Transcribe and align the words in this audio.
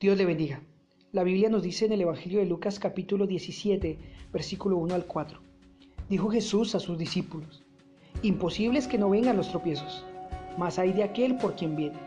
Dios 0.00 0.16
le 0.16 0.24
bendiga. 0.24 0.62
La 1.12 1.24
Biblia 1.24 1.50
nos 1.50 1.62
dice 1.62 1.84
en 1.84 1.92
el 1.92 2.00
Evangelio 2.00 2.38
de 2.38 2.46
Lucas 2.46 2.78
capítulo 2.78 3.26
17, 3.26 3.98
versículo 4.32 4.78
1 4.78 4.94
al 4.94 5.04
4. 5.04 5.38
Dijo 6.08 6.30
Jesús 6.30 6.74
a 6.74 6.80
sus 6.80 6.96
discípulos, 6.96 7.62
imposible 8.22 8.78
es 8.78 8.88
que 8.88 8.96
no 8.96 9.10
vengan 9.10 9.36
los 9.36 9.50
tropiezos, 9.50 10.06
mas 10.56 10.78
hay 10.78 10.94
de 10.94 11.02
aquel 11.02 11.36
por 11.36 11.54
quien 11.54 11.76
viene. 11.76 11.98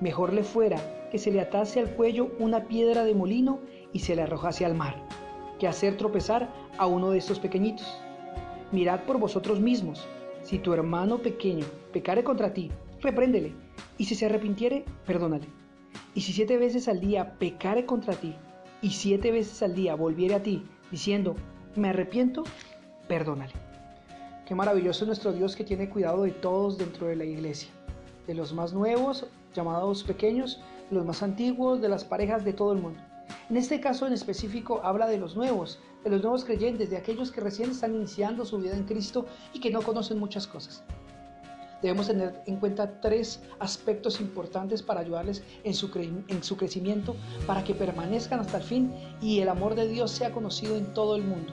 Mejor 0.00 0.32
le 0.32 0.42
fuera 0.42 1.10
que 1.10 1.18
se 1.18 1.30
le 1.30 1.42
atase 1.42 1.78
al 1.78 1.94
cuello 1.94 2.30
una 2.38 2.68
piedra 2.68 3.04
de 3.04 3.14
molino 3.14 3.60
y 3.92 3.98
se 3.98 4.16
le 4.16 4.22
arrojase 4.22 4.64
al 4.64 4.74
mar, 4.74 5.06
que 5.58 5.68
hacer 5.68 5.98
tropezar 5.98 6.50
a 6.78 6.86
uno 6.86 7.10
de 7.10 7.18
estos 7.18 7.38
pequeñitos. 7.38 8.00
Mirad 8.72 9.00
por 9.00 9.18
vosotros 9.18 9.60
mismos, 9.60 10.08
si 10.42 10.58
tu 10.58 10.72
hermano 10.72 11.18
pequeño 11.18 11.66
pecare 11.92 12.24
contra 12.24 12.54
ti, 12.54 12.70
repréndele, 13.02 13.52
y 13.98 14.06
si 14.06 14.14
se 14.14 14.24
arrepintiere, 14.24 14.86
perdónale. 15.06 15.60
Y 16.14 16.22
si 16.22 16.32
siete 16.32 16.56
veces 16.56 16.88
al 16.88 17.00
día 17.00 17.38
pecare 17.38 17.86
contra 17.86 18.14
ti, 18.14 18.34
y 18.82 18.90
siete 18.90 19.30
veces 19.30 19.62
al 19.62 19.74
día 19.74 19.94
volviere 19.94 20.34
a 20.34 20.42
ti, 20.42 20.66
diciendo, 20.90 21.36
me 21.76 21.90
arrepiento, 21.90 22.44
perdónale. 23.08 23.52
Qué 24.46 24.54
maravilloso 24.54 25.04
es 25.04 25.06
nuestro 25.06 25.32
Dios 25.32 25.54
que 25.54 25.64
tiene 25.64 25.88
cuidado 25.88 26.22
de 26.22 26.32
todos 26.32 26.78
dentro 26.78 27.06
de 27.06 27.16
la 27.16 27.24
iglesia, 27.24 27.70
de 28.26 28.34
los 28.34 28.52
más 28.52 28.72
nuevos, 28.72 29.26
llamados 29.54 30.02
pequeños, 30.02 30.60
los 30.90 31.04
más 31.04 31.22
antiguos, 31.22 31.80
de 31.80 31.88
las 31.88 32.04
parejas 32.04 32.44
de 32.44 32.52
todo 32.52 32.72
el 32.72 32.80
mundo. 32.80 33.00
En 33.48 33.56
este 33.56 33.80
caso 33.80 34.06
en 34.06 34.12
específico 34.12 34.80
habla 34.82 35.06
de 35.06 35.18
los 35.18 35.36
nuevos, 35.36 35.78
de 36.02 36.10
los 36.10 36.22
nuevos 36.22 36.44
creyentes, 36.44 36.90
de 36.90 36.96
aquellos 36.96 37.30
que 37.30 37.40
recién 37.40 37.70
están 37.70 37.94
iniciando 37.94 38.44
su 38.44 38.58
vida 38.58 38.76
en 38.76 38.84
Cristo 38.84 39.26
y 39.52 39.60
que 39.60 39.70
no 39.70 39.82
conocen 39.82 40.18
muchas 40.18 40.46
cosas 40.46 40.84
debemos 41.82 42.06
tener 42.06 42.42
en 42.46 42.56
cuenta 42.56 43.00
tres 43.00 43.42
aspectos 43.58 44.20
importantes 44.20 44.82
para 44.82 45.00
ayudarles 45.00 45.42
en 45.64 45.74
su, 45.74 45.90
en 46.28 46.42
su 46.42 46.56
crecimiento, 46.56 47.16
para 47.46 47.64
que 47.64 47.74
permanezcan 47.74 48.40
hasta 48.40 48.58
el 48.58 48.64
fin 48.64 48.92
y 49.20 49.40
el 49.40 49.48
amor 49.48 49.74
de 49.74 49.88
Dios 49.88 50.10
sea 50.10 50.32
conocido 50.32 50.76
en 50.76 50.92
todo 50.94 51.16
el 51.16 51.22
mundo. 51.22 51.52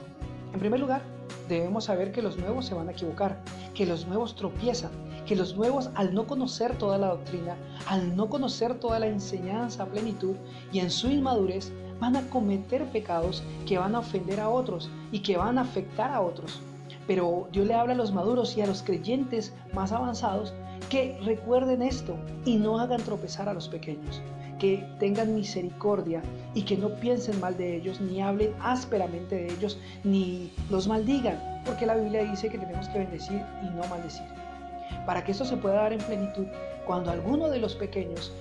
En 0.52 0.60
primer 0.60 0.80
lugar, 0.80 1.02
debemos 1.48 1.84
saber 1.84 2.12
que 2.12 2.22
los 2.22 2.38
nuevos 2.38 2.66
se 2.66 2.74
van 2.74 2.88
a 2.88 2.92
equivocar, 2.92 3.40
que 3.74 3.86
los 3.86 4.06
nuevos 4.06 4.34
tropiezan, 4.34 4.90
que 5.26 5.36
los 5.36 5.56
nuevos 5.56 5.90
al 5.94 6.14
no 6.14 6.26
conocer 6.26 6.76
toda 6.78 6.98
la 6.98 7.08
doctrina, 7.08 7.56
al 7.86 8.16
no 8.16 8.28
conocer 8.28 8.78
toda 8.78 8.98
la 8.98 9.08
enseñanza 9.08 9.86
plenitud 9.86 10.36
y 10.72 10.78
en 10.78 10.90
su 10.90 11.08
inmadurez, 11.08 11.70
van 12.00 12.16
a 12.16 12.28
cometer 12.30 12.84
pecados 12.86 13.42
que 13.66 13.78
van 13.78 13.94
a 13.94 13.98
ofender 13.98 14.40
a 14.40 14.48
otros 14.48 14.88
y 15.12 15.20
que 15.20 15.36
van 15.36 15.58
a 15.58 15.62
afectar 15.62 16.10
a 16.12 16.20
otros. 16.20 16.60
Pero 17.08 17.48
Dios 17.50 17.66
le 17.66 17.74
habla 17.74 17.94
a 17.94 17.96
los 17.96 18.12
maduros 18.12 18.56
y 18.56 18.60
a 18.60 18.66
los 18.66 18.82
creyentes 18.82 19.54
más 19.72 19.92
avanzados 19.92 20.52
que 20.90 21.18
recuerden 21.24 21.82
esto 21.82 22.14
y 22.44 22.56
no 22.56 22.78
hagan 22.78 23.02
tropezar 23.02 23.48
a 23.48 23.54
los 23.54 23.66
pequeños, 23.66 24.20
que 24.58 24.86
tengan 25.00 25.34
misericordia 25.34 26.22
y 26.54 26.62
que 26.62 26.76
no 26.76 26.90
piensen 27.00 27.40
mal 27.40 27.56
de 27.56 27.76
ellos, 27.76 28.00
ni 28.00 28.20
hablen 28.20 28.52
ásperamente 28.60 29.36
de 29.36 29.52
ellos, 29.54 29.78
ni 30.04 30.52
los 30.70 30.86
maldigan, 30.86 31.62
porque 31.64 31.86
la 31.86 31.96
Biblia 31.96 32.24
dice 32.24 32.50
que 32.50 32.58
tenemos 32.58 32.88
que 32.90 32.98
bendecir 32.98 33.42
y 33.62 33.70
no 33.74 33.86
maldecir. 33.88 34.26
Para 35.06 35.24
que 35.24 35.32
esto 35.32 35.46
se 35.46 35.56
pueda 35.56 35.76
dar 35.76 35.94
en 35.94 36.00
plenitud, 36.00 36.46
cuando 36.86 37.10
alguno 37.10 37.48
de 37.48 37.58
los 37.58 37.74
pequeños 37.74 38.32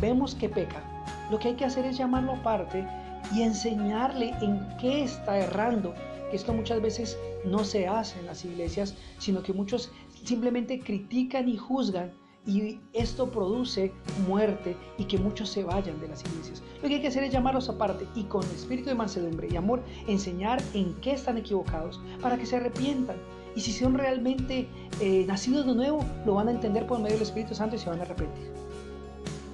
vemos 0.00 0.36
que 0.36 0.48
peca, 0.48 0.82
lo 1.30 1.38
que 1.40 1.48
hay 1.48 1.54
que 1.54 1.64
hacer 1.64 1.84
es 1.84 1.98
llamarlo 1.98 2.32
aparte 2.32 2.86
y 3.34 3.42
enseñarle 3.42 4.34
en 4.40 4.66
qué 4.78 5.04
está 5.04 5.38
errando 5.38 5.94
esto 6.32 6.54
muchas 6.54 6.80
veces 6.80 7.18
no 7.44 7.62
se 7.64 7.86
hace 7.86 8.18
en 8.18 8.26
las 8.26 8.44
iglesias, 8.44 8.94
sino 9.18 9.42
que 9.42 9.52
muchos 9.52 9.92
simplemente 10.24 10.80
critican 10.80 11.48
y 11.48 11.56
juzgan 11.56 12.12
y 12.44 12.80
esto 12.92 13.30
produce 13.30 13.92
muerte 14.26 14.76
y 14.98 15.04
que 15.04 15.18
muchos 15.18 15.48
se 15.48 15.62
vayan 15.62 16.00
de 16.00 16.08
las 16.08 16.24
iglesias. 16.24 16.62
Lo 16.82 16.88
que 16.88 16.96
hay 16.96 17.00
que 17.00 17.08
hacer 17.08 17.22
es 17.22 17.32
llamarlos 17.32 17.68
aparte 17.68 18.06
y 18.16 18.24
con 18.24 18.42
espíritu 18.44 18.88
de 18.88 18.96
mansedumbre 18.96 19.48
y 19.50 19.56
amor 19.56 19.82
enseñar 20.08 20.60
en 20.74 20.94
qué 20.94 21.12
están 21.12 21.38
equivocados 21.38 22.00
para 22.20 22.36
que 22.36 22.46
se 22.46 22.56
arrepientan. 22.56 23.16
Y 23.54 23.60
si 23.60 23.70
son 23.70 23.94
realmente 23.94 24.66
eh, 25.00 25.24
nacidos 25.28 25.66
de 25.66 25.74
nuevo, 25.74 26.04
lo 26.24 26.34
van 26.34 26.48
a 26.48 26.52
entender 26.52 26.86
por 26.86 26.98
medio 26.98 27.14
del 27.14 27.22
Espíritu 27.22 27.54
Santo 27.54 27.76
y 27.76 27.78
se 27.78 27.90
van 27.90 28.00
a 28.00 28.02
arrepentir. 28.02 28.50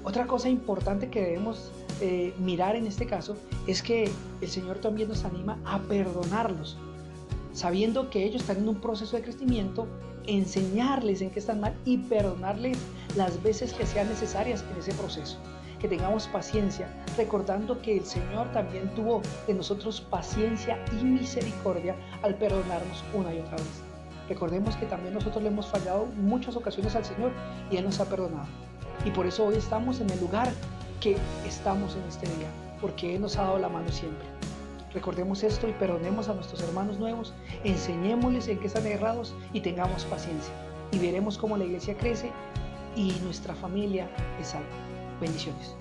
Otra 0.04 0.26
cosa 0.26 0.48
importante 0.48 1.10
que 1.10 1.20
debemos 1.20 1.72
eh, 2.00 2.34
mirar 2.38 2.76
en 2.76 2.86
este 2.86 3.06
caso 3.06 3.36
es 3.66 3.82
que 3.82 4.10
el 4.41 4.48
Señor 4.48 4.78
también 4.78 5.09
nos 5.09 5.25
anima 5.25 5.59
a 5.64 5.78
perdonarlos, 5.81 6.76
sabiendo 7.53 8.10
que 8.10 8.25
ellos 8.25 8.42
están 8.42 8.59
en 8.59 8.69
un 8.69 8.81
proceso 8.81 9.16
de 9.16 9.22
crecimiento, 9.22 9.86
enseñarles 10.26 11.22
en 11.22 11.31
qué 11.31 11.41
están 11.41 11.60
mal 11.60 11.75
y 11.84 11.98
perdonarles 11.98 12.78
las 13.16 13.42
veces 13.42 13.72
que 13.72 13.87
sean 13.87 14.08
necesarias 14.08 14.64
en 14.70 14.78
ese 14.78 14.92
proceso. 14.94 15.38
Que 15.81 15.88
tengamos 15.88 16.26
paciencia, 16.26 16.88
recordando 17.16 17.81
que 17.81 17.98
el 17.98 18.04
Señor 18.04 18.50
también 18.53 18.92
tuvo 18.94 19.22
de 19.47 19.54
nosotros 19.54 20.00
paciencia 20.00 20.84
y 20.92 21.04
misericordia 21.04 21.97
al 22.22 22.34
perdonarnos 22.34 23.04
una 23.14 23.34
y 23.34 23.41
otra 23.41 23.56
vez. 23.56 23.82
Recordemos 24.28 24.76
que 24.76 24.87
también 24.87 25.14
nosotros 25.14 25.42
le 25.42 25.48
hemos 25.48 25.66
fallado 25.69 26.06
muchas 26.16 26.56
ocasiones 26.56 26.94
al 26.94 27.04
Señor 27.04 27.32
y 27.70 27.76
Él 27.76 27.84
nos 27.84 27.98
ha 28.00 28.04
perdonado. 28.04 28.47
Y 29.04 29.10
por 29.10 29.26
eso 29.26 29.47
hoy 29.47 29.54
estamos 29.54 30.00
en 30.00 30.10
el 30.10 30.20
lugar 30.20 30.53
que 31.00 31.16
estamos 31.47 31.97
en 31.97 32.03
este 32.04 32.26
día, 32.26 32.48
porque 32.81 33.14
Él 33.14 33.22
nos 33.22 33.36
ha 33.36 33.42
dado 33.42 33.59
la 33.59 33.69
mano 33.69 33.91
siempre. 33.91 34.26
Recordemos 34.92 35.42
esto 35.42 35.69
y 35.69 35.72
perdonemos 35.72 36.28
a 36.28 36.34
nuestros 36.34 36.62
hermanos 36.62 36.98
nuevos, 36.98 37.34
enseñémosles 37.64 38.48
en 38.48 38.59
qué 38.59 38.66
están 38.66 38.86
errados 38.86 39.34
y 39.53 39.60
tengamos 39.60 40.04
paciencia. 40.06 40.53
Y 40.92 40.98
veremos 40.98 41.37
cómo 41.37 41.56
la 41.56 41.64
iglesia 41.64 41.97
crece 41.97 42.32
y 42.97 43.12
nuestra 43.22 43.54
familia 43.54 44.08
es 44.41 44.48
salva. 44.48 44.66
Bendiciones. 45.20 45.76